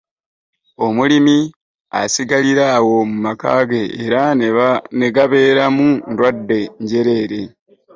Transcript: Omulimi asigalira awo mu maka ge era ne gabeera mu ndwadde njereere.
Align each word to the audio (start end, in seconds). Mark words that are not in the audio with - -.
Omulimi 0.85 1.37
asigalira 2.01 2.65
awo 2.77 2.95
mu 3.09 3.17
maka 3.25 3.49
ge 3.69 3.83
era 4.05 4.21
ne 4.99 5.07
gabeera 5.15 5.65
mu 5.77 5.87
ndwadde 6.11 6.59
njereere. 6.81 7.41